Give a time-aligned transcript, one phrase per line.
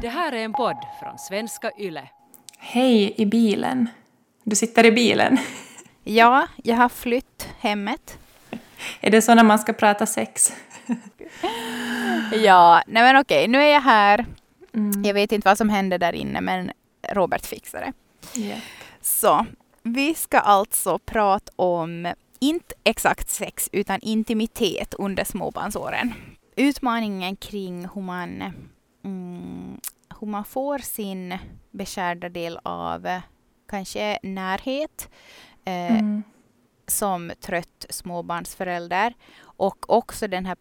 [0.00, 2.08] Det här är en podd från svenska YLE.
[2.58, 3.88] Hej i bilen.
[4.44, 5.38] Du sitter i bilen.
[6.08, 8.18] Ja, jag har flytt hemmet.
[9.00, 10.52] Är det så när man ska prata sex?
[12.32, 14.26] Ja, nej men okej, nu är jag här.
[14.74, 15.04] Mm.
[15.04, 16.70] Jag vet inte vad som hände där inne, men
[17.12, 17.92] Robert fixar det.
[18.40, 18.56] Ja.
[19.00, 19.46] Så,
[19.82, 26.14] vi ska alltså prata om, inte exakt sex, utan intimitet under småbarnsåren.
[26.56, 28.52] Utmaningen kring hur man,
[29.06, 29.80] mm,
[30.20, 31.38] hur man får sin
[31.70, 33.20] beskärda del av eh,
[33.68, 35.08] kanske närhet
[35.64, 36.22] eh, Mm.
[36.86, 40.56] som trött småbarnsförälder och också den här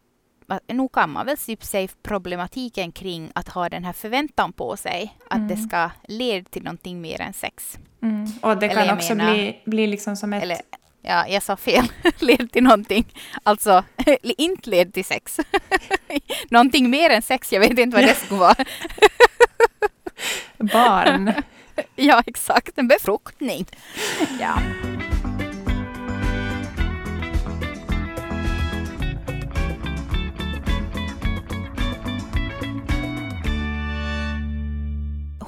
[0.68, 5.18] nu kan man väl typ säga problematiken kring att ha den här förväntan på sig
[5.30, 5.68] att det Mm.
[5.68, 7.78] ska leda till någonting mer än sex.
[8.02, 8.28] Mm.
[8.42, 10.44] Och det kan också menar- bli, bli liksom som ett...
[10.44, 10.58] Eller,
[11.08, 11.88] ja, jag sa fel.
[12.20, 13.06] led till någonting.
[13.44, 13.84] Alltså,
[14.38, 15.40] inte led till sex.
[16.50, 18.56] någonting mer än sex, jag vet inte vad det skulle vara.
[20.58, 21.34] barn.
[21.96, 22.78] ja, exakt.
[22.78, 23.66] En befruktning.
[24.40, 24.60] Ja.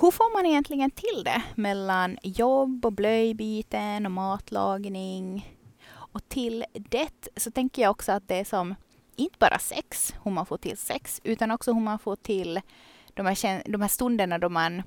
[0.08, 5.56] Hur får man egentligen till det mellan jobb och blöjbyten och matlagning?
[5.90, 8.76] Och till det så tänker jag också att det är som
[9.16, 12.62] inte bara sex, hur man får till sex, utan också hur man får till
[13.14, 14.84] de här, de här stunderna då man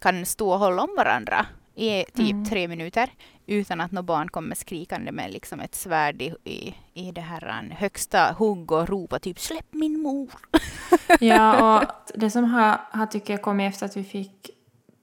[0.00, 1.46] kan stå och hålla om varandra
[1.80, 2.44] i typ Mm.
[2.44, 3.10] tre minuter
[3.46, 7.74] utan att något barn kommer skrikande med liksom ett svärd i, i, i det här
[7.78, 10.30] högsta hugg och ropa typ släpp min mor.
[11.20, 14.50] Ja, och det som har, har tycker jag kommit efter att vi fick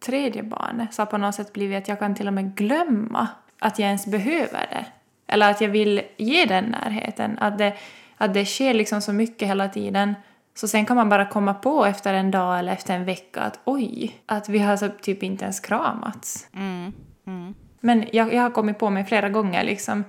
[0.06, 3.28] tredje barnet så har på något sätt blivit att jag kan till och med glömma
[3.60, 4.86] att jag ens behöver det.
[5.28, 7.38] Eller att jag vill ge den närheten.
[7.40, 7.74] Att det,
[8.18, 10.16] att det sker liksom så mycket hela tiden.
[10.58, 13.60] Så sen kan man bara komma på efter en dag eller efter en vecka att
[13.66, 16.48] oj, att vi har så typ inte ens kramats.
[16.54, 16.94] Mm.
[17.28, 17.54] Mm.
[17.80, 20.04] Men jag, jag har kommit på mig flera gånger liksom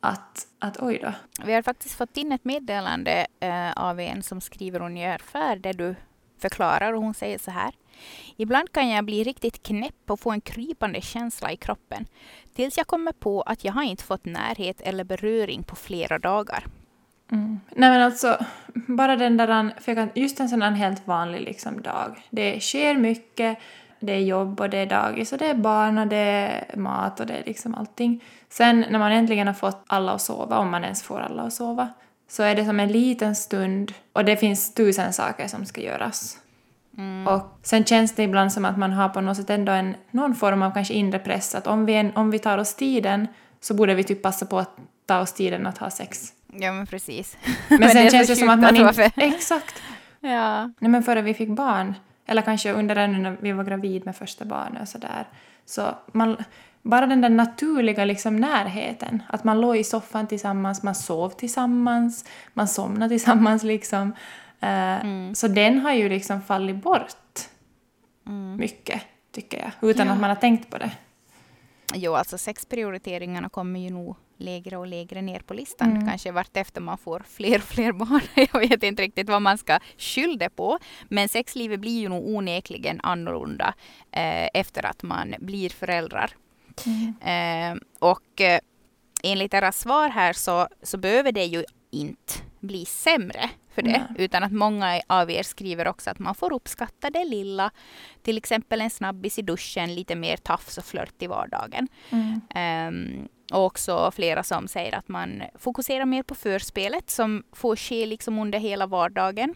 [0.00, 1.12] att, att oj då.
[1.44, 5.94] Vi har faktiskt fått in ett meddelande eh, av en som skriver ungefär det du
[6.38, 7.74] förklarar och hon säger så här.
[8.36, 12.06] Ibland kan jag bli riktigt knäpp och få en krypande känsla i kroppen.
[12.54, 16.66] Tills jag kommer på att jag har inte fått närhet eller beröring på flera dagar.
[17.32, 17.60] Mm.
[17.70, 18.38] Nej men alltså,
[18.74, 22.26] bara den där, för jag kan, just en sån här helt vanlig liksom dag.
[22.30, 23.58] Det sker mycket,
[24.00, 27.20] det är jobb och det är dagis och det är barn och det är mat
[27.20, 28.24] och det är liksom allting.
[28.48, 31.52] Sen när man äntligen har fått alla att sova, om man ens får alla att
[31.52, 31.88] sova,
[32.28, 36.38] så är det som en liten stund och det finns tusen saker som ska göras.
[37.28, 40.34] Och sen känns det ibland som att man har på något sätt ändå en, någon
[40.34, 43.28] form av kanske inre press att om vi, en, om vi tar oss tiden
[43.60, 44.76] så borde vi typ passa på att
[45.06, 46.32] ta oss tiden att ha sex.
[46.60, 47.36] Ja men precis.
[47.68, 49.10] Men, sen är känns det som att man inte...
[49.16, 49.82] Exakt.
[50.20, 50.64] Ja.
[50.78, 51.94] Nej men före vi fick barn,
[52.26, 55.26] eller kanske under ännu när vi var gravid med första barnet och sådär.
[55.64, 56.36] Så man,
[56.82, 62.24] bara den där naturliga liksom närheten, att man låg i soffan tillsammans, man sov tillsammans,
[62.54, 64.12] man somnade tillsammans liksom.
[64.60, 64.98] Eh,
[65.34, 67.16] Så den har ju liksom fallit bort
[68.56, 69.02] mycket,
[69.32, 70.12] tycker jag, utan Ja.
[70.12, 70.90] att man har tänkt på det.
[71.94, 75.90] Jo, alltså sexprioriteringarna kommer ju nog lägre och lägre ner på listan.
[75.90, 76.08] Mm.
[76.08, 78.20] Kanske vart efter man får fler och fler barn.
[78.52, 80.78] Jag vet inte riktigt vad man ska skylla det på.
[81.08, 83.74] Men sexlivet blir ju nog onekligen annorlunda
[84.10, 86.36] eh, efter att man blir föräldrar.
[87.20, 88.60] Eh, och eh,
[89.22, 93.90] enligt deras svar här så, så behöver det ju inte bli sämre för det.
[93.90, 94.24] Nej.
[94.24, 97.70] Utan att många av er skriver också att man får uppskatta det lilla.
[98.22, 101.88] Till exempel en snabbis i duschen, lite mer tafs och flört i vardagen.
[102.10, 102.40] Mm.
[102.54, 108.06] Ehm, och också flera som säger att man fokuserar mer på förspelet som får ske
[108.06, 109.54] liksom under hela vardagen.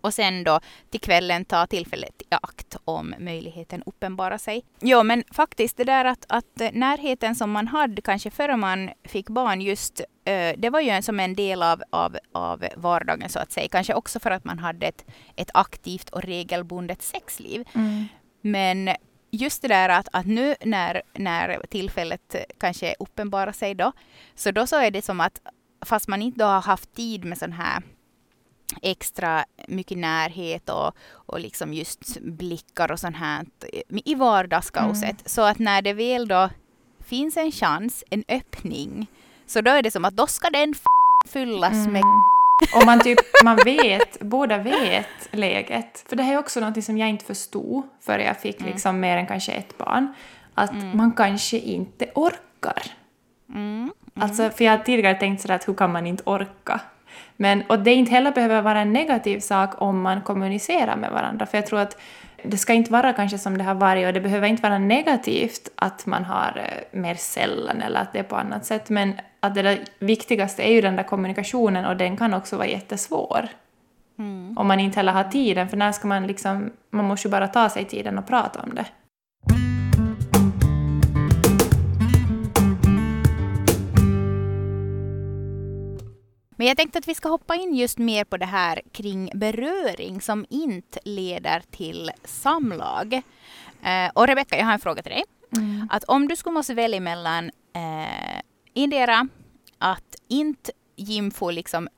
[0.00, 0.60] Och sen då
[0.90, 4.64] till kvällen ta tillfället i akt om möjligheten uppenbarar sig.
[4.80, 8.90] Ja, men faktiskt det där att, att eh, närheten som man hade kanske före man
[9.04, 13.28] fick barn just eh, det var ju en, som en del av, av, av vardagen
[13.28, 13.68] så att säga.
[13.68, 15.04] Kanske också för att man hade ett,
[15.36, 17.68] ett aktivt och regelbundet sexliv.
[17.74, 18.04] Mm.
[18.40, 18.90] Men
[19.30, 23.92] just det där att, att nu när, när tillfället kanske uppenbarar sig då,
[24.34, 25.40] så då så är det som att
[25.86, 27.82] fast man inte har haft tid med sån här
[28.82, 33.46] extra mycket närhet och, och liksom just blickar och sånt här
[34.04, 35.30] i vardagskaoset.
[35.30, 36.50] Så att när det väl då
[37.04, 39.06] finns en chans, en öppning,
[39.46, 40.74] så då är det som att då ska den
[41.28, 42.74] fyllas med Mm.
[42.80, 46.04] Och man typ, man vet, båda vet läget.
[46.08, 49.16] För det här är också något som jag inte förstod före jag fick liksom mer
[49.16, 50.14] än kanske ett barn.
[50.54, 52.82] Att man kanske inte orkar.
[53.54, 56.80] mm, Alltså, för jag har tidigare tänkt sådär att hur kan man inte orka?
[57.36, 61.46] Men, och det inte heller behöver vara en negativ sak om man kommunicerar med varandra.
[61.46, 62.00] För jag tror att
[62.42, 65.68] det ska inte vara kanske som det har varit och det behöver inte vara negativt
[65.74, 68.90] att man har eh, mer sällan eller att det är på annat sätt.
[68.90, 72.66] Men att det där viktigaste är ju den där kommunikationen och den kan också vara
[72.66, 73.48] jättesvår.
[74.18, 74.58] Mm.
[74.58, 76.70] Om man inte heller har tiden, för när ska man liksom...
[76.90, 78.84] Man måste ju bara ta sig tiden och prata om det.
[86.58, 90.20] Men jag tänkte att vi ska hoppa in just mer på det här kring beröring
[90.20, 93.14] som inte leder till samlag.
[93.82, 95.24] Eh, och Rebecka, jag har en fråga till dig.
[95.56, 95.88] Mm.
[95.90, 98.40] Att om du skulle måste välja mellan eh,
[98.72, 99.28] Indera,
[99.78, 101.88] att inte Jim får liksom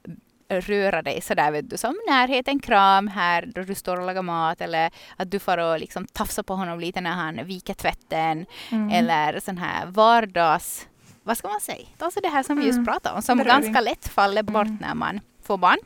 [0.49, 4.23] röra dig sådär vet du, som närhet, en kram här då du står och lagar
[4.23, 8.47] mat eller att du får och liksom tafsa på honom lite när han viker tvätten
[8.71, 8.91] mm.
[8.91, 10.87] eller sån här vardags
[11.31, 11.87] vad ska man säga?
[11.99, 12.87] Alltså det här som vi just mm.
[12.87, 13.63] pratade om, som Beröring.
[13.63, 14.79] ganska lätt faller bort mm.
[14.81, 15.79] när man får barn.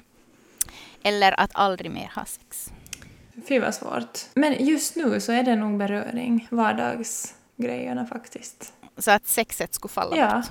[1.03, 2.73] Eller att aldrig mer ha sex.
[3.49, 4.21] Fy vad svårt.
[4.35, 8.73] Men just nu så är det nog beröring, vardagsgrejerna faktiskt.
[8.99, 10.37] Så att sexet skulle falla ja.
[10.37, 10.51] bort?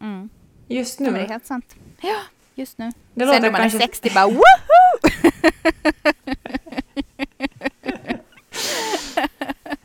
[0.00, 0.28] Mm.
[0.68, 1.06] Just nu?
[1.06, 1.74] Ja, det är helt sant.
[2.00, 2.18] Ja,
[2.54, 2.92] just nu.
[3.14, 3.78] Det Sen när man kanske...
[3.78, 4.42] är 60 bara woho!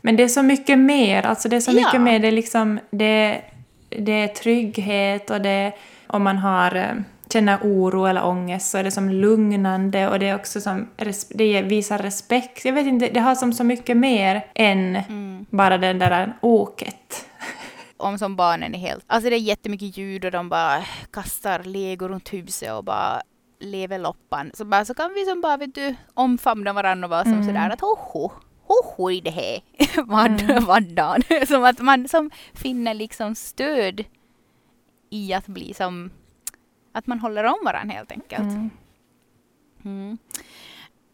[0.00, 2.80] Men det är så mycket mer, alltså det är så mycket mer, det är liksom,
[2.90, 3.42] det
[3.90, 5.72] det är trygghet och det,
[6.06, 6.94] om man har, eh,
[7.32, 10.88] känner oro eller ångest så är det som lugnande och det är också som,
[11.28, 12.64] det visar respekt.
[12.64, 15.46] Jag vet inte, det har som så mycket mer än mm.
[15.50, 17.26] bara den där oket.
[17.96, 22.08] Om som barnen är helt, alltså det är jättemycket ljud och de bara kastar lego
[22.08, 23.22] runt huset och bara
[23.60, 24.50] lever loppan.
[24.54, 27.46] Så, bara, så kan vi som bara vet du, omfamna varandra och vara som mm.
[27.46, 28.30] sådär att hoho,
[28.70, 29.62] hoho i det här
[29.96, 30.64] mm.
[30.66, 31.22] vardagen.
[31.46, 34.04] som att man som finner liksom stöd
[35.10, 36.10] i att bli som
[36.92, 38.40] att man håller om varandra helt enkelt.
[38.40, 38.70] Mm.
[39.84, 40.18] Mm.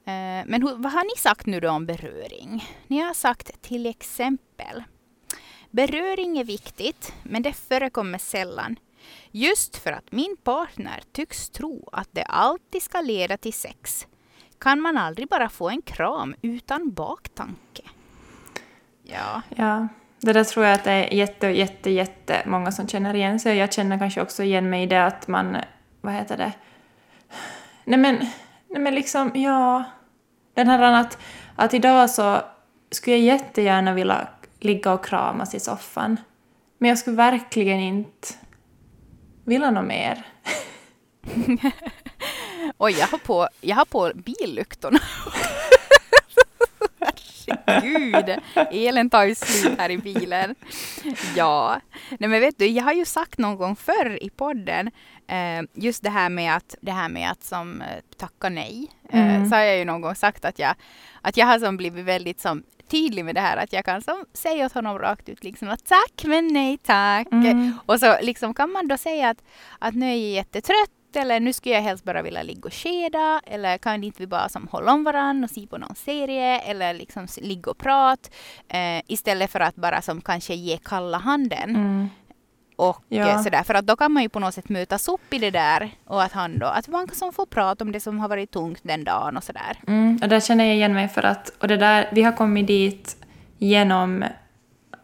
[0.09, 2.65] Uh, men vad har ni sagt nu då om beröring?
[2.87, 4.83] Ni har sagt till exempel
[5.71, 8.77] Beröring är viktigt, men det förekommer sällan.
[9.31, 14.07] Just för att min partner tycks tro att det alltid ska leda till sex
[14.59, 17.83] kan man aldrig bara få en kram utan baktanke?
[19.03, 19.43] Ja.
[19.57, 19.89] Ja,
[20.21, 23.57] det där tror jag att det är jätte, jätte, jätte många som känner igen sig.
[23.57, 25.57] Jag känner kanske också igen mig i det att man,
[26.01, 26.53] vad heter det?
[27.85, 28.17] Nej men,
[28.69, 29.85] nej men liksom, ja.
[30.55, 31.19] Den här att,
[31.57, 32.41] att idag så
[32.91, 34.29] skulle jag jättegärna vilja
[34.61, 36.17] ligga och kramas i soffan.
[36.79, 38.29] Men jag skulle verkligen inte
[39.45, 40.27] vilja något mer.
[42.79, 44.99] Oj, jag har på, jag har på billyktorna.
[47.67, 48.39] Herregud,
[48.71, 50.55] elen tar ju slut här i bilen.
[51.37, 51.81] Ja,
[52.19, 54.91] nej men vet du, jag har ju sagt någon gång förr i podden
[55.29, 57.87] eh, just det här med att, det här med att som eh,
[58.19, 58.91] tacka nej.
[59.09, 59.51] Eh, mm.
[59.51, 60.75] Så har jag ju någon gång sagt att jag,
[61.21, 64.25] att jag har som blivit väldigt som tydlig med det här att jag kan som
[64.33, 67.27] säga åt honom rakt ut liksom att tack men nej tack.
[67.33, 67.79] Mm.
[67.87, 69.43] Och så liksom kan man då säga att,
[69.79, 73.41] att nu är jag jättetrött eller nu skulle jag helst bara vilja ligga och skeda
[73.47, 76.95] eller kan inte vi bara som hålla om varandra och se på någon serie eller
[76.95, 78.31] liksom ligga och prata
[78.69, 81.71] eh, istället för att bara som kanske ge kalla handen.
[81.71, 82.09] Mm.
[82.77, 83.29] Och ja.
[83.29, 85.51] Eh, sådär, för att då kan man ju på något sätt mötas upp i det
[85.51, 88.51] där och att han då, att man kan få prata om det som har varit
[88.51, 89.77] tungt den dagen och sådär.
[89.87, 92.67] Mm, och där känner jag igen mig för att, och det där, vi har kommit
[92.67, 93.17] dit
[93.59, 94.25] genom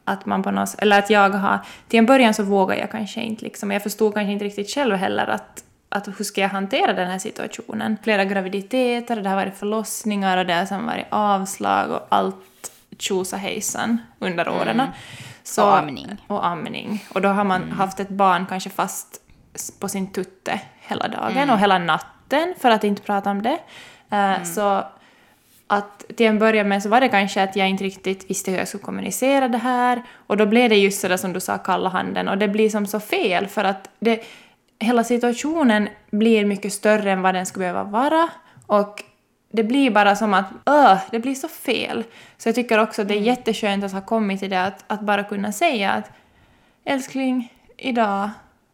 [0.04, 3.20] att man på något eller att jag har, till en början så vågar jag kanske
[3.20, 6.92] inte liksom, jag förstod kanske inte riktigt själv heller att att hur ska jag hantera
[6.92, 7.96] den här situationen?
[8.02, 13.98] Flera graviditeter, det har varit förlossningar och det har varit avslag och allt tjosa hejsan
[14.18, 14.60] under mm.
[14.60, 14.80] åren.
[14.80, 14.92] Mm.
[15.42, 16.16] Så, och amning.
[16.26, 17.04] Och amning.
[17.14, 17.76] Och då har man mm.
[17.76, 19.20] haft ett barn kanske fast
[19.78, 21.50] på sin tutte hela dagen mm.
[21.50, 23.58] och hela natten för att inte prata om det.
[24.12, 24.84] Uh, så
[25.66, 28.58] att till en början med så var det kanske att jag inte riktigt visste hur
[28.58, 31.88] jag skulle kommunicera det här och då blev det just sådär som du sa, kalla
[31.88, 34.24] handen och det blir som så fel för att det,
[34.82, 38.28] hela situationen blir mycket större än vad den skulle behöva vara
[38.66, 39.04] och
[39.52, 42.04] det blir bara som att öh, det blir så fel.
[42.38, 43.26] Så jag tycker också att det är mm.
[43.26, 46.10] jätteskönt att ha kommit till det att, att bara kunna säga att
[46.84, 48.30] älskling, idag,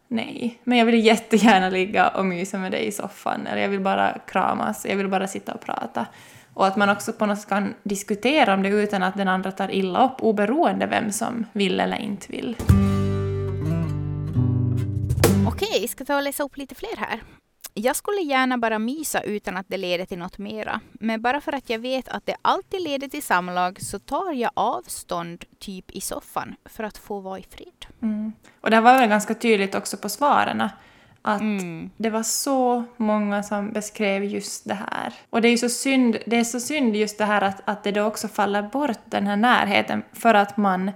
[0.09, 0.59] nej.
[0.65, 4.19] Men jag vill jättegärna ligga och mysa med dig i soffan eller jag vill bara
[4.27, 6.07] kramas, jag vill bara sitta och prata.
[6.55, 9.53] Och att man också på något sätt kan diskutera om det utan att den andra
[9.53, 12.57] tar illa upp oberoende vem som vill eller inte vill.
[15.63, 17.23] Okej, jag ska ta och läsa upp lite fler här.
[17.75, 20.81] Jag skulle gärna bara mysa utan att det leder till något mera.
[20.93, 24.51] Men bara för att jag vet att det alltid leder till samlag så tar jag
[24.55, 27.87] avstånd typ i soffan för att få vara i fred.
[28.03, 28.33] Mm.
[28.61, 30.69] Och det var väl ganska tydligt också på svaren
[31.23, 31.91] Att Mm.
[31.97, 35.13] det var så många som beskrev just det här.
[35.31, 37.85] Och det är ju så synd, det är så synd just det här att, att
[37.85, 40.91] det då också faller bort den här närheten för att man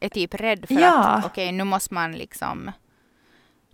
[0.00, 1.04] Är typ rädd för Ja.
[1.04, 2.70] att okej, nu måste man liksom...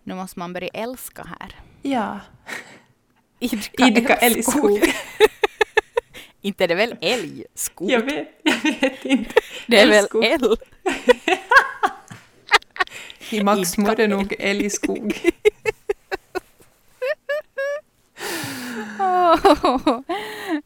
[0.05, 1.61] Nu måste man börja älska här.
[1.83, 2.21] Ja.
[3.39, 4.81] Idka, Idka älgskog.
[6.41, 7.91] Inte är det väl älgskog?
[7.91, 9.35] Jag vet, jag vet inte.
[9.67, 10.25] det är väl älgskog.
[10.25, 10.57] älg?
[13.31, 15.33] I Maxmo är det nog älgskog.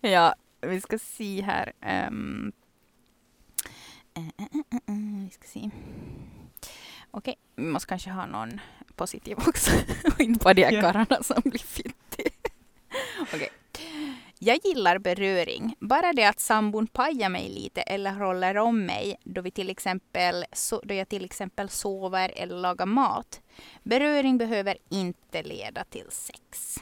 [0.01, 1.73] ja, vi ska se här.
[2.09, 2.53] Um,
[4.19, 4.47] uh, uh,
[4.91, 5.71] uh, vi ska se.
[7.11, 8.61] Okej, vi måste kanske ha någon
[8.99, 9.71] positiv också.
[10.05, 12.31] Och inte bara de här karlarna som blir fittiga.
[13.35, 13.49] Okej.
[14.41, 15.77] Jag gillar beröring.
[15.81, 20.45] Bara det att sambon pajar mig lite eller håller om mig då, vi till exempel,
[20.53, 23.41] so- då jag till exempel sover eller lagar mat.
[23.83, 26.77] Beröring behöver inte leda till sex.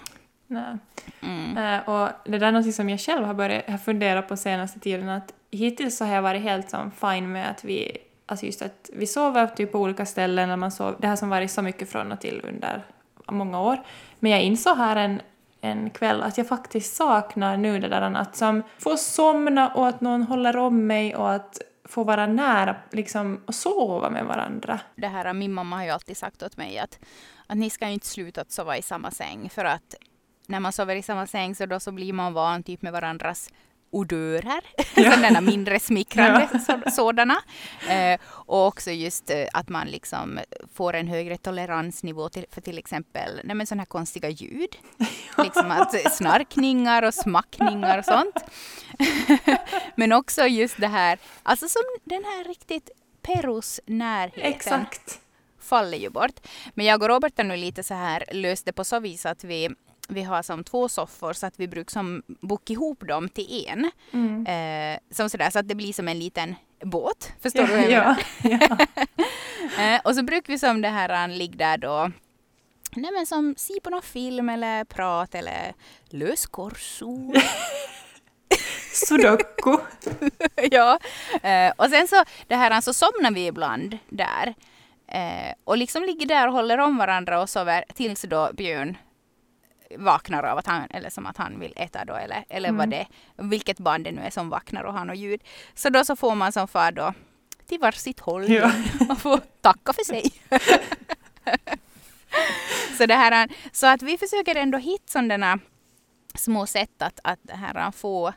[0.46, 0.76] Nej.
[1.22, 1.58] Mm.
[1.58, 4.80] Eh, och det där är något som jag själv har börjat har funderat på senaste
[4.80, 8.62] tiden att hittills så har jag varit helt som fine med att vi, alltså just
[8.62, 11.62] att vi sover typ på olika ställen när man sov, det här som varit så
[11.62, 12.84] mycket från och till under
[13.30, 13.78] många år.
[14.18, 15.20] Men jag insåg här en,
[15.60, 20.00] en kväll att jag faktiskt saknar nu det där att som få somna och att
[20.00, 24.80] någon håller om mig och att få vara nära liksom och sova med varandra.
[24.96, 26.98] det här, min mamma har ju alltid sagt åt mig att,
[27.46, 29.94] att ni ska ju inte sluta att sova i samma säng för att
[30.46, 33.50] när man sover i samma säng så då så blir man van typ med varandras
[33.96, 34.60] odörer,
[34.94, 35.12] Ja.
[35.14, 36.58] sådana mindre smickrande Ja.
[36.58, 37.36] så, sådana.
[37.88, 40.38] Eh, och också just eh, att man liksom
[40.74, 44.76] får en högre toleransnivå till, för till exempel nej men sådana här konstiga ljud.
[45.38, 48.36] Liksom att snarkningar och smackningar och sånt.
[49.96, 52.90] men också just det här, alltså som den här riktigt
[53.22, 55.18] Perus närheten Exakt.
[55.60, 56.40] faller ju bort.
[56.74, 59.44] Men jag och Robert har nu lite så här löst det på så vis att
[59.44, 59.68] vi,
[60.08, 63.90] vi har som två soffor så att vi brukar som boka ihop dem till en.
[64.12, 64.46] Mm.
[64.46, 67.32] Eh, som sådär, så att det blir som en liten båt.
[67.42, 68.66] Förstår du vad jag ja, menar?
[68.98, 69.04] ja.
[69.78, 72.10] Eh, och så brukar vi som det här ligger där då
[72.96, 75.74] Nej men som se på någon film eller prat eller
[76.10, 76.46] lös.
[78.92, 79.76] Sudoku.
[80.70, 80.98] ja.
[81.42, 84.54] Eh, och sen så, det här, så somnar vi ibland där.
[85.08, 88.96] Eh, och liksom ligger där och håller om varandra och sover tills då Björn
[89.96, 93.06] vaknar av att han, eller som att han vill äta då, eller, eller vad det
[93.36, 95.40] vilket barn det nu är som vaknar och har något ljud.
[95.74, 97.14] Så då så får man som far då
[97.66, 98.50] till varsitt håll.
[98.50, 98.72] Ja.
[99.08, 100.22] Man får tacka för sig.
[102.98, 105.58] så, det här, så att vi försöker ändå hitta sådana
[106.34, 108.32] små sätt att, att det här, få,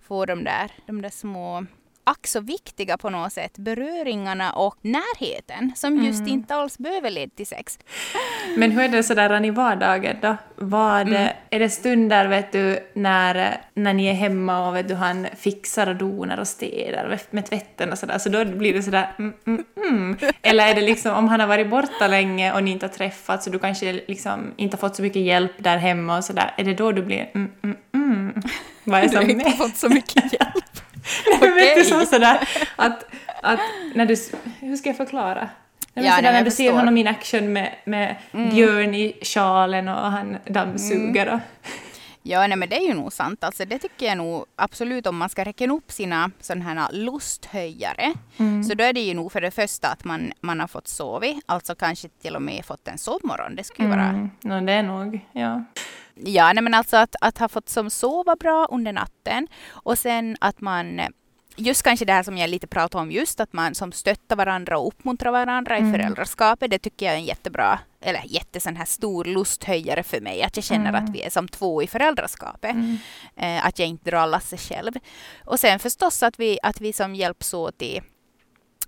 [0.00, 1.66] få de, där, de där små
[2.10, 6.32] ack så viktiga på något sätt beröringarna och närheten som just Mm.
[6.32, 7.78] inte alls behöver leda till sex.
[8.56, 10.36] Men hur är det sådär i vardagen då?
[10.56, 11.28] Vad, Mm.
[11.50, 15.86] Är det stunder vet du, när, när ni är hemma och vet du, han fixar
[15.86, 19.64] och donar och städar med tvätten och sådär, så då blir det sådär mm, mm,
[19.86, 20.16] mm.
[20.42, 23.46] Eller är det liksom om han har varit borta länge och ni inte har träffats
[23.46, 26.64] och du kanske liksom inte har fått så mycket hjälp där hemma och sådär, är
[26.64, 28.42] det då du blir mm, mm, mm?
[28.84, 30.80] Vad är Du som har inte fått så mycket hjälp.
[31.40, 31.84] Men vet du Okej.
[31.84, 33.04] så sådär att,
[33.42, 33.60] att
[33.94, 34.16] när du,
[34.60, 35.34] hur ska jag förklara?
[35.34, 35.48] Nej,
[35.94, 39.18] men Ja, sådär, nej, men när du ser honom in action med, med Björn i
[39.22, 41.40] sjalen och han dammsuger och...
[42.22, 43.44] Ja, nej, men det är ju nog sant.
[43.44, 48.14] Alltså, det tycker jag nog absolut om man ska räkna upp sina sådana här lusthöjare.
[48.36, 48.64] Mm.
[48.64, 51.44] Så då är det ju nog för det första att man, man har fått sovit,
[51.46, 53.56] alltså kanske till och med fått en sovmorgon.
[53.56, 54.30] Det skulle ju vara Mm.
[54.44, 55.64] No, det är nog, ja.
[56.24, 60.36] Ja, nej, men alltså att, att ha fått som sova bra under natten och sen
[60.40, 61.00] att man
[61.56, 64.78] Just kanske det här som jag lite pratade om just, att man som stöttar varandra
[64.78, 65.92] och uppmuntrar varandra i Mm.
[65.92, 66.70] föräldraskapet.
[66.70, 70.42] Det tycker jag är en jättebra, eller jätte sån här stor lusthöjare för mig.
[70.42, 71.04] Att jag känner Mm.
[71.04, 72.70] att vi är som två i föräldraskapet.
[72.70, 72.96] Mm.
[73.36, 74.92] Eh, att jag inte drar lasset själv.
[75.44, 78.00] Och sen förstås att vi, att vi som hjälps åt i,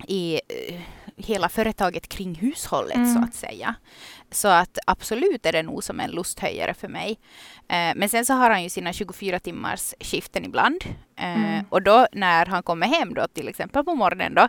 [0.07, 0.79] i eh,
[1.17, 3.13] hela företaget kring hushållet Mm.
[3.13, 3.75] så att säga.
[4.31, 7.19] Så att absolut är det nog som en lusthöjare för mig.
[7.67, 10.83] Eh, men sen så har han ju sina 24 timmars skiften ibland.
[11.17, 11.65] Eh, Mm.
[11.69, 14.47] Och då när han kommer hem då till exempel på morgonen då.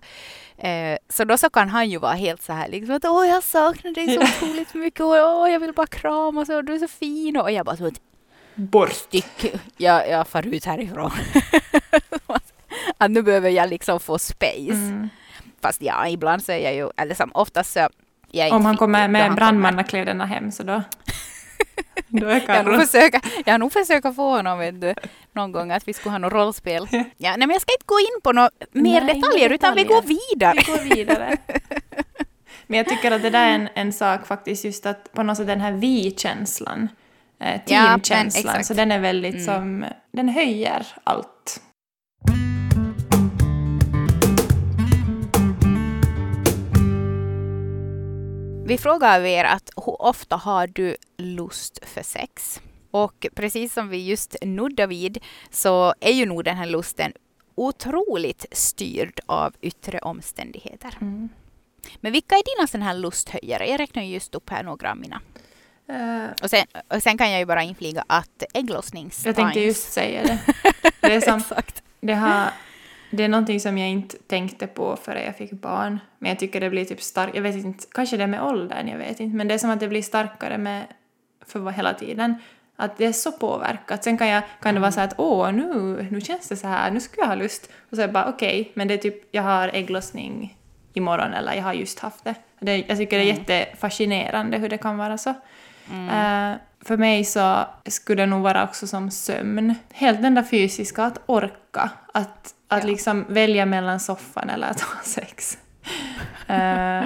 [0.68, 3.42] Eh, så då så kan han ju vara helt så här liksom att åh jag
[3.42, 5.06] saknar dig så otroligt mycket och
[5.40, 7.90] åh jag vill bara kramas och du är så fin och jag bara så
[8.54, 8.92] Bort.
[8.92, 11.11] stick, jag, jag far ut härifrån.
[12.99, 14.70] att nu behöver jag liksom få space.
[14.73, 15.08] Mm.
[15.64, 17.88] Fast ja, ibland så är jag ju, eller som oftast så
[18.30, 20.83] jag Om han kommer med han brandmannakläderna hem så då...
[22.09, 24.94] då är Jag har, försöka, jag har nog försöka få honom vet du,
[25.33, 26.88] någon gång att vi skulle ha något rollspel.
[26.92, 29.85] Ja, nej, men jag ska inte gå in på några mer Nej, detaljer utan vi
[29.85, 30.54] går vidare.
[30.56, 31.37] Vi går vidare.
[32.66, 35.37] Men jag tycker att det där är en, en sak faktiskt, just att på något
[35.37, 36.88] sätt den här vi-känslan,
[37.40, 38.66] eh, Ja, teamkänslan, exakt.
[38.66, 39.44] så den är väldigt Mm.
[39.44, 41.28] som, den höjer allt.
[48.66, 52.61] Vi frågar er att hur ofta har du lust för sex?
[52.90, 55.18] Och precis som vi just nuddade vid
[55.50, 57.12] så är ju nog den här lusten
[57.54, 60.99] otroligt styrd av yttre omständigheter.
[61.00, 61.28] Mm.
[62.00, 63.68] Men vilka är dina sådana här lusthöjare?
[63.68, 65.21] Jag räknar ju just upp här några av mina.
[65.88, 69.26] Eh, Och sen, och sen kan jag ju bara infliga att ägglossningstimes...
[69.26, 70.38] jag tänkte just säga det.
[71.00, 71.83] Det är, som, Exakt.
[72.00, 72.50] det, har,
[73.16, 76.00] det är någonting som jag inte tänkte på före jag fick barn.
[76.18, 78.88] Men jag tycker det blir typ starkt, jag vet inte, kanske det är med åldern,
[78.88, 79.37] jag vet inte.
[79.37, 80.83] Men det är som att det blir starkare med,
[81.47, 82.35] för vad- hela tiden.
[82.76, 84.04] Att det är så påverkat.
[84.04, 86.90] Sen kan, jag, kan det vara så att åh, nu, nu känns det så här,
[86.90, 87.71] nu skulle jag ha lust.
[87.90, 90.56] Och så är jag bara okej, men det är typ, jag har ägglossning
[90.92, 92.35] imorgon eller jag har just haft det.
[92.61, 95.35] det jag tycker det är jättefascinerande hur det kan vara så.
[95.91, 99.75] Eh, för mig så skulle det nog vara också som sömn.
[99.93, 101.91] Helt den där fysiska, att orka.
[102.14, 102.88] Att, att Ja.
[102.88, 105.59] liksom välja mellan soffan eller att ha sex.
[106.47, 107.05] Eh,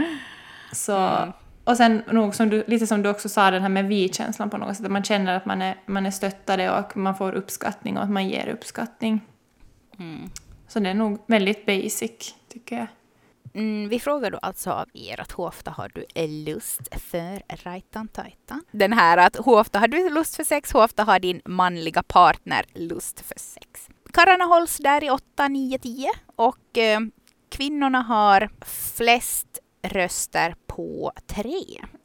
[0.73, 1.33] så, Mm.
[1.65, 4.57] Och sen nog som du, lite som du också sa, den här med vi-känslan på
[4.57, 4.87] något sätt.
[4.87, 8.11] Att man känner att man är, man är stöttade och man får uppskattning och att
[8.11, 9.21] man ger uppskattning.
[9.99, 10.31] Mm.
[10.69, 12.87] Så det är nog väldigt basic, tycker jag.
[13.59, 18.09] Mm, vi frågar då alltså av er att hur ofta har du lust för rajtan
[18.09, 18.65] tajtan?
[18.71, 22.03] Den här att hur ofta har du lust för sex, hur ofta har din manliga
[22.03, 23.89] partner lust för sex?
[24.13, 27.01] Karlarna hålls där i 8, 9, 10 och eh,
[27.49, 28.51] kvinnorna har
[28.97, 31.53] flest röster på 3.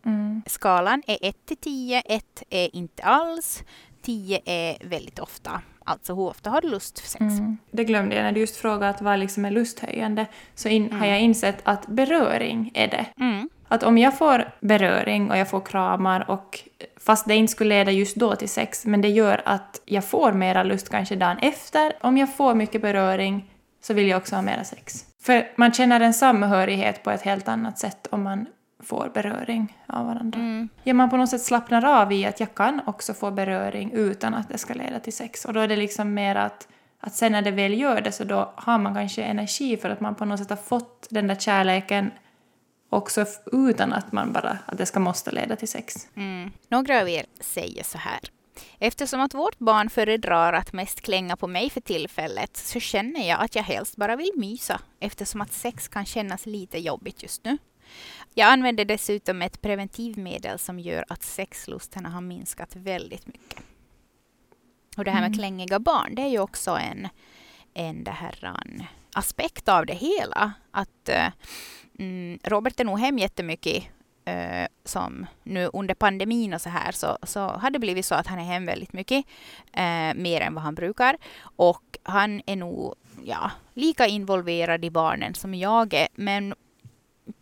[0.05, 0.41] Mm.
[0.45, 3.63] Skalan är 1 till 10, 1 är inte alls,
[4.03, 5.61] 10 är väldigt ofta.
[5.85, 7.21] Alltså hur ofta har du lust för sex?
[7.21, 7.57] Mm.
[7.71, 10.25] Det glömde jag när du just frågade att vad liksom är lusthöjande.
[10.55, 11.09] Så in, har Mm.
[11.09, 13.05] jag insett att beröring är det.
[13.19, 13.49] Mm.
[13.67, 16.59] Att om jag får beröring och jag får kramar och
[16.99, 20.33] fast det inte skulle leda just då till sex, men det gör att jag får
[20.33, 21.93] mera lust kanske dagen efter.
[22.01, 23.49] Om jag får mycket beröring
[23.81, 25.05] så vill jag också ha mera sex.
[25.21, 28.45] För man känner en samhörighet på ett helt annat sätt om man
[28.83, 30.39] får beröring av varandra.
[30.39, 30.69] Mm.
[30.83, 34.33] Ja, man på något sätt slappnar av i att jag kan också få beröring utan
[34.33, 35.45] att det ska leda till sex.
[35.45, 36.67] Och då är det liksom mer att,
[36.99, 40.01] att sen när det väl gör det så då har man kanske energi för att
[40.01, 42.11] man på något sätt har fått den där kärleken
[42.89, 46.07] också utan att man bara, att det ska måste leda till sex.
[46.15, 46.51] Mm.
[46.67, 48.19] Några av er säger så här.
[48.79, 53.41] Eftersom att vårt barn föredrar att mest klänga på mig för tillfället så känner jag
[53.41, 57.57] att jag helst bara vill mysa eftersom att sex kan kännas lite jobbigt just nu.
[58.33, 63.59] Jag använder dessutom ett preventivmedel som gör att sexlusterna har minskat väldigt mycket.
[64.97, 65.37] Och det här med Mm.
[65.39, 67.07] klängiga barn, det är ju också en,
[67.73, 70.53] en det här, en aspekt av det hela.
[70.71, 71.27] Att eh,
[71.99, 73.83] mm, Robert är nog hem jättemycket
[74.25, 78.27] eh, som nu under pandemin och så här så, så har det blivit så att
[78.27, 79.25] han är hem väldigt mycket,
[79.73, 81.17] eh, mer än vad han brukar.
[81.55, 86.53] Och han är nog ja, lika involverad i barnen som jag är, men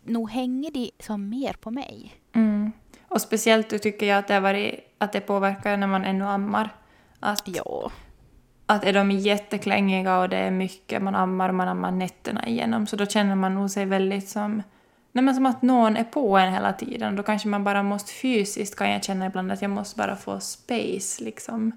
[0.03, 2.15] nog hänger de som mer på mig.
[2.33, 2.71] Mm.
[3.07, 6.69] Och speciellt tycker jag att det, varit, att det påverkar när man ännu ammar.
[7.19, 7.91] Att, Ja.
[8.65, 12.87] att är de jätteklängiga och det är mycket, man ammar och man ammar nätterna igenom,
[12.87, 14.63] så då känner man nog sig väldigt som
[15.13, 17.15] Nej, men som att någon är på en hela tiden.
[17.15, 20.39] Då kanske man bara måste fysiskt, kan jag känna ibland, att jag måste bara få
[20.39, 21.71] space liksom.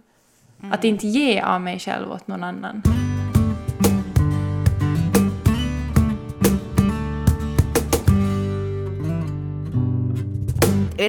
[0.73, 2.83] Att inte ge av mig själv åt någon annan.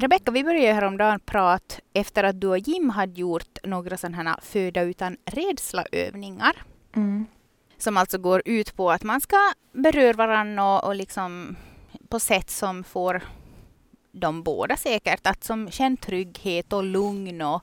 [0.00, 4.16] Rebecka, vi började ju häromdagen prata efter att du och Jim hade gjort några sådana
[4.16, 6.62] här föda utan rädsla-övningar.
[6.96, 7.26] Mm.
[7.78, 9.36] Som alltså går ut på att man ska
[9.72, 11.56] beröra varandra och, och liksom
[12.08, 13.22] på sätt som får
[14.12, 17.62] de båda säkert att som känna trygghet och lugn och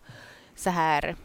[0.55, 1.15] så här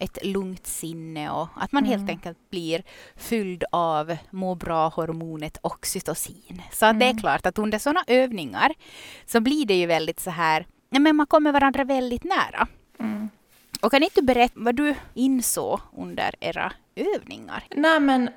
[0.00, 2.10] ett lugnt sinne och att man helt Mm.
[2.10, 2.82] enkelt blir
[3.16, 6.62] fylld av må bra-hormonet oxytocin.
[6.72, 7.20] Så att det är Mm.
[7.20, 8.72] klart att under sådana övningar
[9.26, 12.66] så blir det ju väldigt så här, men man kommer varandra väldigt nära.
[12.98, 13.28] Mm.
[13.80, 17.64] Och kan inte du berätta vad du insåg under era övningar?
[17.76, 18.30] Nej men,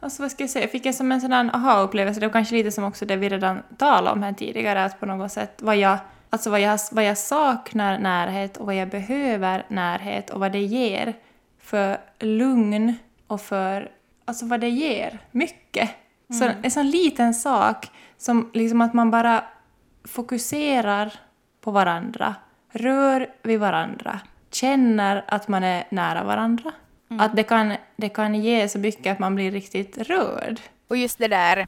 [0.00, 2.54] alltså vad ska jag säga, fick jag som en sån där aha-upplevelse, det var kanske
[2.54, 5.76] lite som också det vi redan talade om här tidigare, att på något sätt vad
[5.76, 5.98] jag,
[6.34, 10.62] alltså vad jag, vad jag saknar närhet och vad jag behöver närhet och vad det
[10.62, 11.14] ger
[11.58, 12.94] för lugn
[13.26, 13.90] och för,
[14.24, 15.90] alltså vad det ger, mycket.
[16.38, 19.44] Så en sån liten sak som liksom att man bara
[20.04, 21.12] fokuserar
[21.60, 22.34] på varandra,
[22.72, 24.20] rör vid varandra,
[24.52, 26.72] känner att man är nära varandra.
[27.18, 30.60] Att det kan, det kan ge så mycket att man blir riktigt rörd.
[30.88, 31.66] Och just det där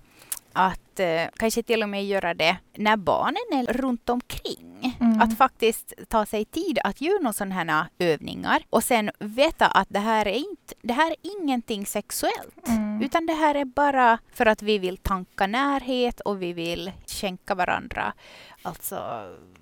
[0.56, 4.96] att eh, kanske till och med göra det när barnen är runt omkring.
[5.00, 5.20] Mm.
[5.20, 9.88] Att faktiskt ta sig tid att göra några sådana här övningar och sen veta att
[9.90, 12.68] det här är, inte, det här är ingenting sexuellt.
[12.68, 13.02] Mm.
[13.02, 17.54] Utan det här är bara för att vi vill tanka närhet och vi vill skänka
[17.54, 18.12] varandra.
[18.66, 18.96] Alltså,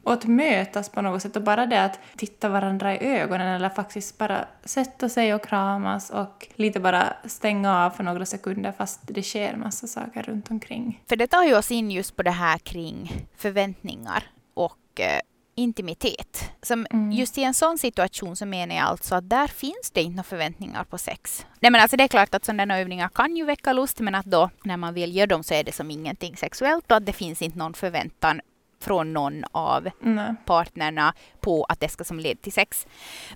[0.02, 3.68] Och att mötas på något sätt och bara det att titta varandra i ögonen eller
[3.68, 9.00] faktiskt bara sätta sig och kramas och lite bara stänga av för några sekunder fast
[9.06, 11.02] det sker massa saker runt omkring.
[11.08, 15.20] för det tar ju oss in just på det här kring förväntningar och eh,
[15.54, 16.50] intimitet.
[16.62, 17.12] Som Mm.
[17.12, 20.22] Just i en sån situation så menar jag alltså att där finns det inte några
[20.22, 21.46] förväntningar på sex.
[21.60, 24.26] Nej men alltså det är klart att sådana övningar kan ju väcka lust men att
[24.26, 27.12] då när man vill göra dem så är det som ingenting sexuellt och att det
[27.12, 28.40] finns inte någon förväntan
[28.84, 30.34] från någon av Nej.
[30.44, 32.86] partnerna på att det ska som leda till sex.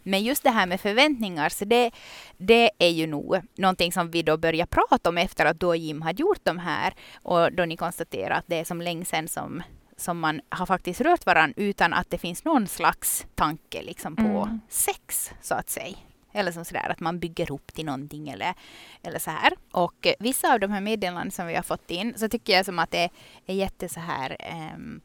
[0.02, 1.90] Men just det här med förväntningar, så det,
[2.36, 6.02] det är ju nog någonting som vi då börjar prata om efter att då Jim
[6.02, 9.62] hade gjort de här och då ni konstaterar att det är som länge sedan som,
[9.96, 14.22] som man har faktiskt rört varandra utan att det finns någon slags tanke liksom på
[14.22, 14.60] Mm.
[14.68, 15.96] sex, så att säga.
[16.32, 18.54] Eller som sådär att man bygger upp till någonting eller,
[19.02, 19.52] eller så här.
[19.72, 22.64] Och eh, vissa av de här meddelandena som vi har fått in så tycker jag
[22.64, 23.10] som att det
[23.46, 25.00] är jätte så här ehm,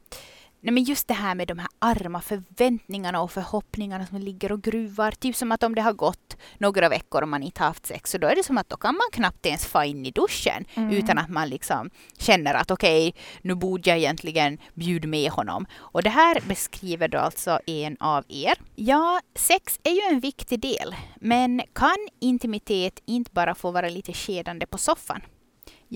[0.64, 4.62] Nej, men just det här med de här arma förväntningarna och förhoppningarna som ligger och
[4.62, 5.10] gruvar.
[5.12, 8.10] Typ som att om det har gått några veckor och man inte har haft sex
[8.10, 10.64] så då är det som att då kan man knappt ens få in i duschen
[10.74, 10.90] Mm.
[10.90, 15.66] utan att man liksom känner att okej, nu borde jag egentligen bjuda med honom.
[15.76, 18.54] Och det här beskriver då alltså en av er.
[18.74, 24.12] Ja, sex är ju en viktig del, men kan intimitet inte bara få vara lite
[24.12, 25.20] skedande på soffan?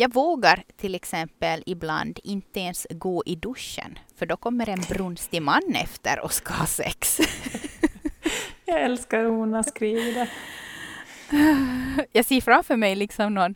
[0.01, 5.43] Jag vågar till exempel ibland inte ens gå i duschen för då kommer en brunstig
[5.43, 7.19] man efter och ska ha sex.
[8.65, 10.29] Jag älskar hur hon har skrivit det.
[12.13, 13.55] Jag ser framför mig liksom någon,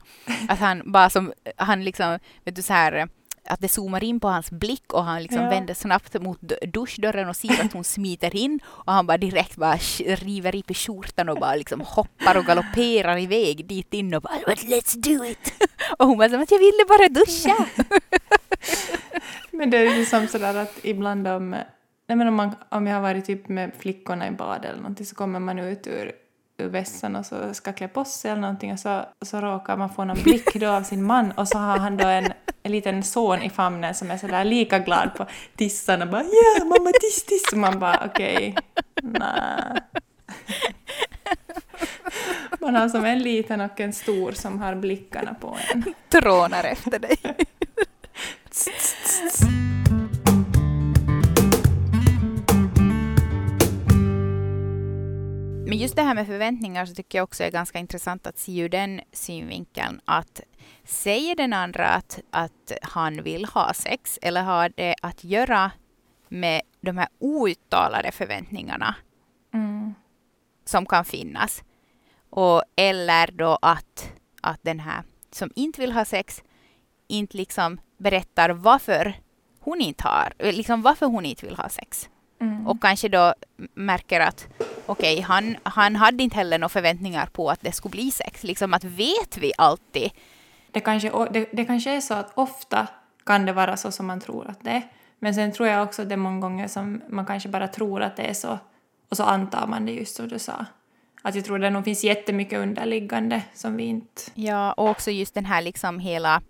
[0.48, 3.08] att han bara som, han liksom, vet du så här,
[3.48, 5.48] att det zoomar in på hans blick och han liksom Ja.
[5.50, 6.38] vänder snabbt mot
[6.72, 9.76] duschdörren och ser att hon smiter in och han bara direkt bara
[10.06, 14.96] river i skjortan och bara liksom hoppar och galopperar iväg dit in och bara let's
[14.96, 15.52] do it!
[15.98, 17.66] Och hon bara som att jag ville bara duscha!
[19.50, 21.50] Men det är ju som sådär att ibland om,
[22.08, 25.06] nej men om, man, om jag har varit typ med flickorna i bad eller någonting
[25.06, 26.12] så kommer man ut ur,
[26.58, 29.90] ur vässan och så ska klä på sig eller någonting och så, så råkar man
[29.90, 33.02] få någon blick då av sin man och så har han då en, en liten
[33.02, 37.52] son i famnen som är sådär lika glad på tissarna bara ja mamma tiss tiss
[37.52, 38.56] och man bara okej,
[39.02, 39.80] nej.
[42.60, 45.84] Man har som en liten och en stor som har blickarna på en.
[46.08, 47.16] Trånar efter dig.
[55.92, 58.68] Just det här med förväntningar så tycker jag också är ganska intressant att se ur
[58.68, 60.40] den synvinkeln att
[60.84, 65.70] säger den andra att, att han vill ha sex eller har det att göra
[66.28, 68.94] med de här outtalade förväntningarna
[69.54, 69.94] Mm.
[70.64, 71.64] som kan finnas.
[72.30, 76.42] Och, eller då att, att den här som inte vill ha sex
[77.08, 79.14] inte liksom berättar varför
[79.60, 82.08] hon inte har, liksom varför hon inte vill ha sex.
[82.42, 82.66] Mm.
[82.66, 83.34] Och kanske då
[83.74, 84.48] märker att
[84.86, 88.44] okej, han, han hade inte heller några förväntningar på att det skulle bli sex.
[88.44, 90.10] Liksom att vet vi alltid?
[90.70, 92.88] Det kanske, det, det kanske är så att ofta
[93.26, 94.82] kan det vara så som man tror att det är.
[95.18, 98.02] Men sen tror jag också att det är många gånger som man kanske bara tror
[98.02, 98.58] att det är så
[99.08, 100.66] och så antar man det just som du sa.
[101.22, 104.22] Att jag tror det nog finns jättemycket underliggande som vi inte...
[104.34, 106.42] Ja, och också just den här liksom hela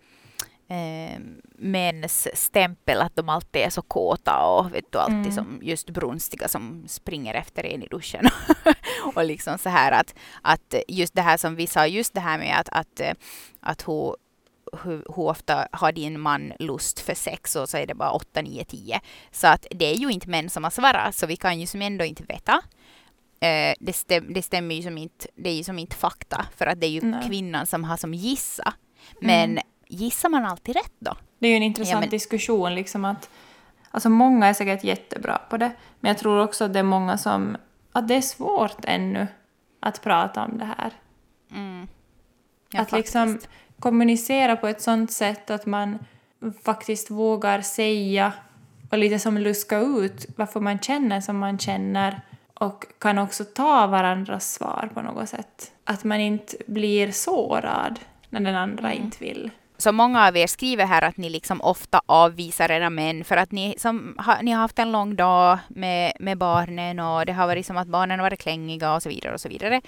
[0.73, 1.21] eh,
[1.59, 5.33] mäns stämpel att de alltid är så kåta och vet du, alltid Mm.
[5.33, 8.27] som just brunstiga som springer efter en i duschen.
[9.15, 12.39] och liksom så här att, att just det här som vi sa, just det här
[12.39, 13.13] med att, att, eh,
[13.61, 14.15] att hon
[14.83, 18.43] hur, hur ofta har din man lust för sex och så är det bara 8,
[18.43, 19.01] 9, 10.
[19.31, 21.83] Så att det är ju inte män som har svarat så vi kan ju som
[21.83, 22.63] ändå inte veta.
[23.41, 26.67] Eh, det, stäm, det stämmer ju som inte, det är ju som inte fakta för
[26.67, 27.29] att det är ju Nej.
[27.29, 28.75] kvinnan som har som gissa.
[29.21, 29.62] Men Mm.
[29.93, 31.17] Gissar man alltid rätt då?
[31.39, 33.31] Det är ju en intressant Ja, men- diskussion liksom att...
[33.91, 37.19] Alltså många är säkert jättebra på det, men jag tror också att det är många
[37.19, 37.57] som...
[37.93, 39.27] Att det är svårt ännu
[39.81, 40.91] att prata om det här.
[41.51, 41.89] Mm.
[42.71, 43.39] Ja, att liksom
[43.79, 45.99] kommunicera på ett sånt sätt att man
[46.65, 48.33] faktiskt vågar säga
[48.91, 52.21] och lite som luska ut varför man känner som man känner
[52.55, 55.73] och kan också ta varandras svar på något sätt.
[55.85, 58.01] Att man inte blir sårad
[58.31, 59.05] när den andra Mm.
[59.05, 59.51] inte vill
[59.83, 63.53] så många av er skriver här att ni liksom ofta avvisar era män för att
[63.53, 67.47] ni, som, ha, ni har haft en lång dag med, med barnen och det har
[67.47, 69.81] varit som att barnen har varit klängiga och så vidare och så vidare.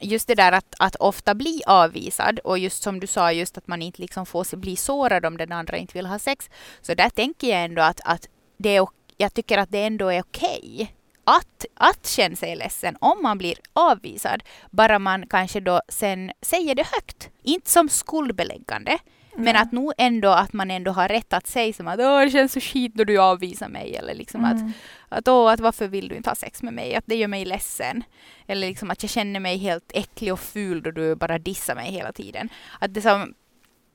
[0.00, 3.66] Just det där att, att ofta bli avvisad och just som du sa, just att
[3.66, 6.50] man inte liksom får bli sårad om den andra inte vill ha sex.
[6.80, 8.86] Så där tänker jag ändå att, att det är,
[9.16, 10.60] jag tycker att det ändå är okej.
[10.74, 10.88] Okay
[11.24, 16.74] att, att känna sig ledsen om man blir avvisad, bara man kanske då sen säger
[16.74, 17.30] det högt.
[17.42, 18.98] Inte som skuldbeläggande
[19.40, 22.30] men att nog ändå att man ändå har rätt att säga som att Åh, det
[22.30, 24.56] känns så skit när du avvisar mig eller liksom mm.
[24.56, 24.72] att,
[25.08, 27.44] att, Åh, att varför vill du inte ha sex med mig, att det gör mig
[27.44, 28.02] ledsen.
[28.46, 31.90] Eller liksom att jag känner mig helt äcklig och ful då du bara dissar mig
[31.92, 32.48] hela tiden.
[32.78, 33.34] Att det som,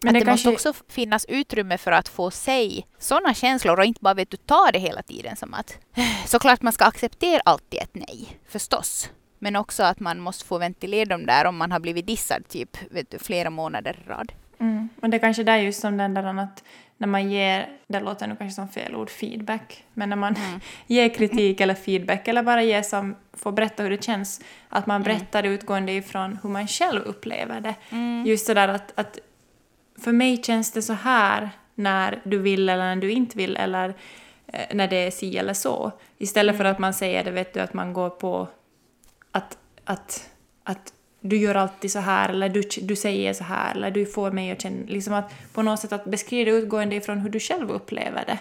[0.03, 0.49] men det, det kanske...
[0.49, 4.37] måste också finnas utrymme för att få sig sådana känslor och inte bara vet du
[4.37, 5.79] ta det hela tiden som att
[6.25, 9.09] såklart man ska acceptera alltid ett nej, förstås.
[9.39, 12.77] Men också att man måste få ventilera dem där om man har blivit dissad typ
[12.91, 14.31] vet du, flera månader i rad.
[14.59, 14.89] Mm.
[15.01, 16.63] Och det är kanske där just som den där att
[16.97, 20.59] när man ger, det låter nu kanske som fel ord, feedback, men när man mm.
[20.87, 25.01] ger kritik eller feedback eller bara ger som, får berätta hur det känns, att man
[25.01, 25.03] mm.
[25.03, 25.53] berättar mm.
[25.53, 27.75] utgående ifrån hur man själv upplever det.
[27.89, 28.25] Mm.
[28.25, 29.19] Just sådär att, att
[29.99, 33.93] för mig känns det så här när du vill eller när du inte vill eller
[34.47, 35.91] eh, när det är si eller så.
[36.17, 36.71] Istället för mm.
[36.71, 38.47] att man säger det, vet du, att man går på
[39.31, 40.29] att, att,
[40.63, 40.93] att
[41.29, 44.51] du gör alltid så här eller du, du säger så här eller du får mig
[44.51, 47.71] att känna, liksom att på något sätt att beskriva det utgående ifrån hur du själv
[47.71, 48.39] upplever det.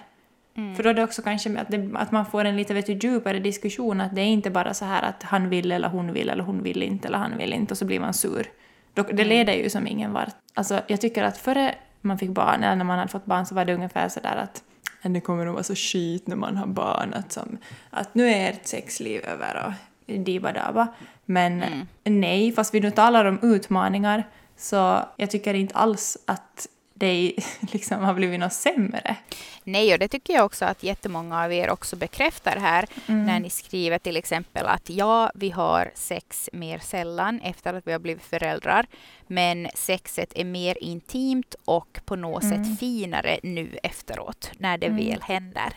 [0.57, 0.75] Mm.
[0.75, 2.93] För då är det också kanske att, det, att man får en lite vet du,
[2.93, 6.29] djupare diskussion, att det är inte bara så här att han vill eller hon vill
[6.29, 8.47] eller hon vill inte eller han vill inte och så blir man sur.
[8.95, 9.29] Det mm.
[9.29, 10.35] leder ju som ingen vart.
[10.55, 13.55] Alltså, jag tycker att före man fick barn, eller när man hade fått barn, så
[13.55, 14.63] var det ungefär så där att
[15.03, 17.59] det kommer att vara så skit när man har barn, att, som,
[17.91, 19.73] att nu är ert sexliv över och
[20.07, 20.89] diba
[21.25, 21.87] Men mm.
[22.05, 24.25] nej, fast vi nu talar om utmaningar,
[24.57, 29.17] så jag tycker inte alls att det liksom har blivit något sämre.
[29.65, 33.27] Nej, och det tycker jag också att jättemånga av er också bekräftar här mm.
[33.27, 37.93] när ni skriver till exempel att ja, vi har sex mer sällan efter att vi
[37.93, 38.87] har blivit föräldrar,
[39.27, 42.65] men sexet är mer intimt och på något mm.
[42.65, 45.09] sätt finare nu efteråt när det mm.
[45.09, 45.73] väl händer.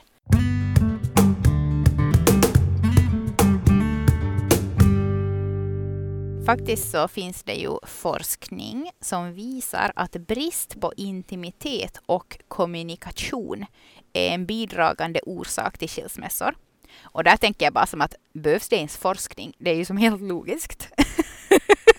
[6.48, 13.66] Faktiskt så finns det ju forskning som visar att brist på intimitet och kommunikation
[14.14, 16.56] är en bidragande orsak till skilsmässor.
[17.02, 19.54] Och där tänker jag bara som att behövs det ens forskning?
[19.58, 20.90] Det är ju som helt logiskt.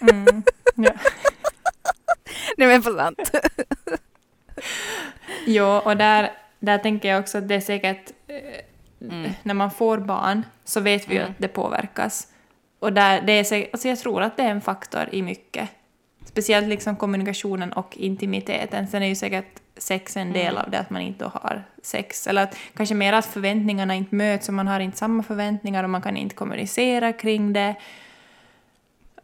[0.00, 0.42] Mm,
[0.74, 0.92] ja.
[2.56, 3.30] Nej men på sant.
[5.46, 9.30] jo, och där, där tänker jag också att det är säkert eh, mm.
[9.42, 11.30] när man får barn så vet vi ju mm.
[11.30, 12.28] att det påverkas.
[12.78, 15.68] Och där, det är så, alltså jag tror att det är en faktor i mycket.
[16.24, 18.88] Speciellt liksom kommunikationen och intimiteten.
[18.88, 20.62] Sen är ju säkert sex en del mm.
[20.62, 22.26] av det, att man inte har sex.
[22.26, 25.90] Eller att, kanske mer att förväntningarna inte möts och man har inte samma förväntningar och
[25.90, 27.74] man kan inte kommunicera kring det.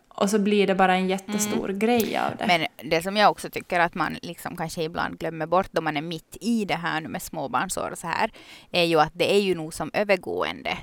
[0.08, 1.78] Och så blir det bara en jättestor mm.
[1.78, 2.46] grej av det.
[2.46, 5.96] Men det som jag också tycker att man liksom kanske ibland glömmer bort då man
[5.96, 8.30] är mitt i det här nu med småbarnsår och så här,
[8.70, 10.78] är ju att det är ju nog som övergående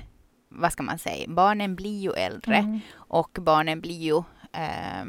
[0.54, 2.80] vad ska man säga, barnen blir ju äldre mm.
[2.94, 4.16] och barnen blir ju
[4.52, 5.04] eh,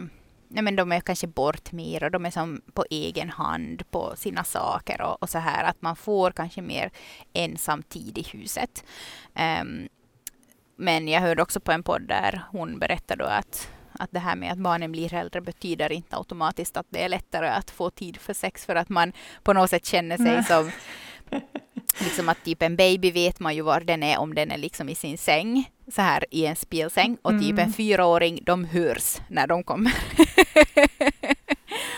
[0.54, 4.14] nej men de är kanske bort mer och de är som på egen hand på
[4.16, 6.92] sina saker och, och så här att man får kanske mer
[7.34, 8.84] ensam tid i huset.
[9.62, 9.88] Um,
[10.76, 14.36] men jag hörde också på en podd där hon berättade då att, att det här
[14.36, 18.18] med att barnen blir äldre betyder inte automatiskt att det är lättare att få tid
[18.18, 20.72] för sex för att man på något sätt känner sig som
[22.00, 24.90] liksom att typ en baby vet man ju var den är om den är liksom
[24.90, 27.18] i sin säng, så här i en spelsäng.
[27.22, 27.74] Och typ en mm.
[27.74, 29.94] fyraåring, de hörs när de kommer.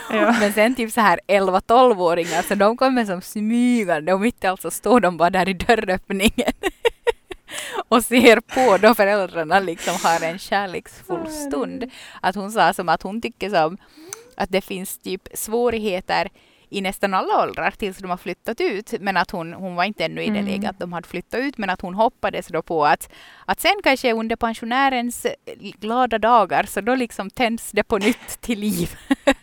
[0.10, 0.36] ja.
[0.40, 4.62] Men sen typ så här 11-12-åringar, så de kommer som smygande och mitt i allt
[4.62, 6.54] så står de bara där i dörröppningen.
[7.88, 11.92] och ser på då föräldrarna liksom har en kärleksfull stund.
[12.22, 13.78] Att hon sa som att hon tycker som
[14.38, 16.30] att det finns typ svårigheter
[16.76, 18.94] i nästan alla åldrar tills de har flyttat ut.
[19.00, 20.46] Men att hon, hon var inte ännu i det mm.
[20.46, 23.10] läget att de hade flyttat ut, men att hon hoppades då på att,
[23.46, 25.26] att sen kanske under pensionärens
[25.80, 28.98] glada dagar, så då liksom tänds det på nytt till liv.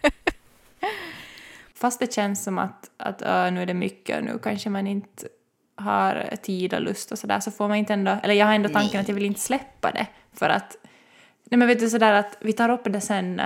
[1.74, 4.86] Fast det känns som att, att uh, nu är det mycket och nu kanske man
[4.86, 5.28] inte
[5.74, 8.68] har tid och lust och sådär så får man inte ändå, eller jag har ändå
[8.68, 9.00] tanken nej.
[9.00, 10.76] att jag vill inte släppa det för att,
[11.44, 13.42] nej men vet du sådär att vi tar upp det sen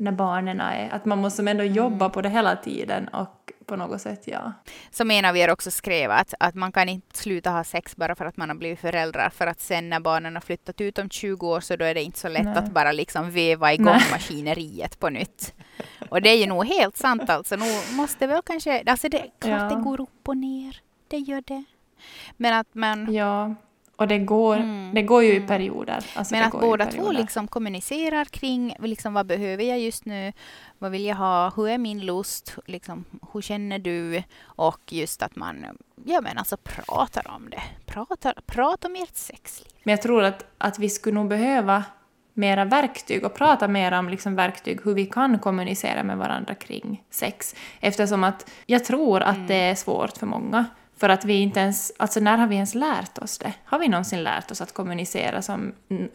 [0.00, 0.90] när barnen är.
[0.90, 2.10] Att man måste ändå jobba mm.
[2.10, 4.52] på det hela tiden och på något sätt, ja.
[4.90, 8.14] Så menar vi er också skrev att, att man kan inte sluta ha sex bara
[8.14, 11.10] för att man har blivit föräldrar, för att sen när barnen har flyttat ut om
[11.10, 12.56] 20 år så då är det inte så lätt Nej.
[12.56, 14.10] att bara liksom veva igång Nej.
[14.12, 15.54] maskineriet på nytt.
[16.08, 17.56] Och det är ju nog helt sant alltså.
[17.56, 19.76] Nu måste väl kanske, alltså det är klart Ja.
[19.76, 20.80] det går upp och ner.
[21.08, 21.64] Det gör det.
[22.36, 23.54] Men att man, Ja,
[24.00, 25.48] och det går, Mm, det går ju i mm.
[25.48, 26.06] perioder.
[26.14, 30.32] Alltså men att båda två liksom kommunicerar kring liksom, vad behöver jag just nu,
[30.78, 35.36] vad vill jag ha, hur är min lust, liksom, hur känner du och just att
[35.36, 35.66] man
[36.04, 37.62] ja, men alltså, pratar om det.
[37.86, 39.68] Pratar, prata om ert sexliv.
[39.82, 41.84] Men jag tror att, att vi skulle nog behöva
[42.34, 47.04] mera verktyg och prata mer om liksom verktyg hur vi kan kommunicera med varandra kring
[47.10, 47.54] sex.
[47.80, 50.66] Eftersom att jag tror att det är svårt för många.
[51.00, 53.52] För att vi inte ens, alltså när har vi ens lärt oss det?
[53.64, 56.10] Har vi någonsin lärt oss att kommunicera som, mm,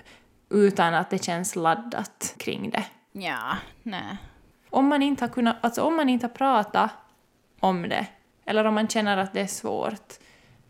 [0.50, 2.86] utan att det känns laddat kring det?
[3.12, 4.18] Ja, nej.
[4.70, 6.90] Om man inte har kunnat, alltså om man inte har pratat
[7.60, 8.08] om det,
[8.46, 10.14] eller om man känner att det är svårt,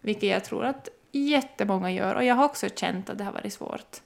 [0.01, 3.53] vilket jag tror att jättemånga gör, och jag har också känt att det har varit
[3.53, 3.97] svårt.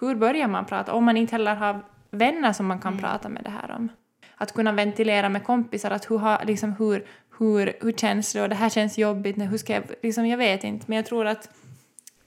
[0.00, 0.92] Hur börjar man prata?
[0.92, 3.88] Om man inte heller har vänner som man kan prata med det här om.
[4.36, 7.06] Att kunna ventilera med kompisar, att hur, har, liksom, hur,
[7.38, 10.64] hur, hur känns det och det här känns jobbigt, hur ska jag, liksom, jag vet
[10.64, 11.48] inte, men jag tror att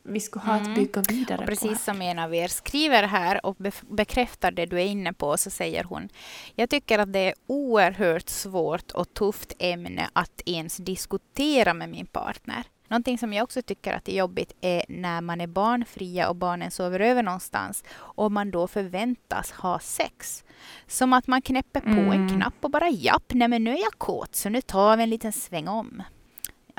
[0.07, 1.45] vi skulle ha att bygga vidare på.
[1.45, 5.49] precis som en av er skriver här och bekräftar det du är inne på så
[5.49, 6.09] säger hon
[6.55, 12.05] Jag tycker att det är oerhört svårt och tufft ämne att ens diskutera med min
[12.05, 12.63] partner.
[12.87, 16.71] Någonting som jag också tycker att är jobbigt är när man är barnfria och barnen
[16.71, 20.43] sover över någonstans och man då förväntas ha sex.
[20.87, 22.29] Som att man knäpper på en Mm.
[22.29, 25.09] knapp och bara japp, nej men nu är jag kåt så nu tar vi en
[25.09, 26.03] liten sväng om.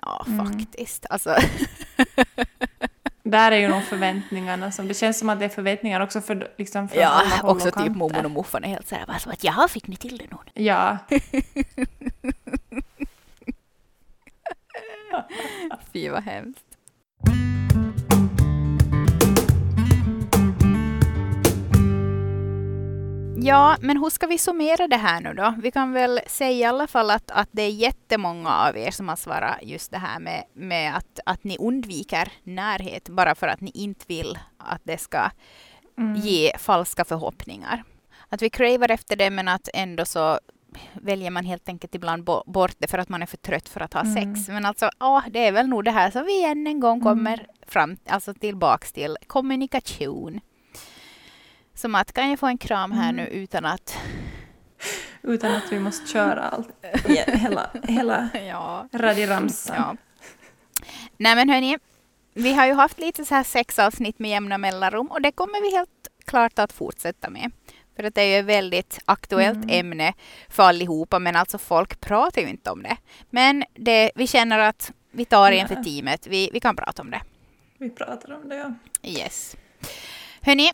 [0.02, 0.46] Ja, Mm.
[0.46, 1.06] faktiskt.
[1.10, 1.36] Alltså,
[3.22, 6.50] Där är ju nog förväntningarna som, det känns som att det är förväntningar också för
[6.58, 9.68] liksom från Ja, alla också typ mormor och morfar är helt sådär, som att jaha,
[9.68, 10.62] fick ni till det nu?
[10.64, 10.98] Ja,
[15.92, 16.64] Fy vad hemskt.
[23.40, 25.54] Ja, men hur ska vi summera det här nu då?
[25.62, 29.08] Vi kan väl säga i alla fall att, att det är jättemånga av er som
[29.08, 33.60] har svarat just det här med, med att, att ni undviker närhet bara för att
[33.60, 35.30] ni inte vill att det ska
[35.98, 36.16] Mm.
[36.20, 37.84] ge falska förhoppningar.
[38.28, 40.38] Att vi cravar efter det men att ändå så
[40.92, 43.80] väljer man helt enkelt ibland bo- bort det för att man är för trött för
[43.80, 44.14] att ha Mm.
[44.36, 44.48] sex.
[44.48, 47.46] Men alltså, ja, det är väl nog det här som vi än en gång kommer
[47.66, 50.40] fram, alltså tillbaks till kommunikation.
[51.74, 53.96] Som att kan jag få en kram här nu utan att...
[55.22, 56.68] utan att vi måste köra allt.
[57.28, 58.88] Hela, hela Ja.
[58.92, 59.76] radiramsan.
[59.76, 59.96] ja.
[61.16, 61.78] Nej men hörni,
[62.34, 65.76] vi har ju haft lite så här sexavsnitt med jämna mellanrum och det kommer vi
[65.76, 67.50] helt klart att fortsätta med.
[67.98, 69.68] För att det är ju ett väldigt aktuellt Mm.
[69.80, 70.12] ämne
[70.48, 72.96] för allihopa, men alltså folk pratar ju inte om det.
[73.30, 77.10] Men det, vi känner att vi tar en för teamet, vi, vi kan prata om
[77.10, 77.20] det.
[77.78, 78.74] Vi pratar om det, ja.
[79.02, 79.56] Yes.
[80.40, 80.70] Hörni,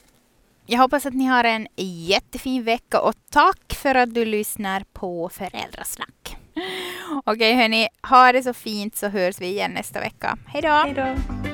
[0.67, 5.29] jag hoppas att ni har en jättefin vecka och tack för att du lyssnar på
[5.29, 6.37] Föräldrasnack.
[7.25, 10.39] Okej hörni, ha det så fint så hörs vi igen nästa vecka.
[10.47, 11.54] Hej då.